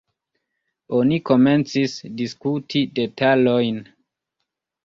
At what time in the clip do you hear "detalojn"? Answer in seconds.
3.01-3.79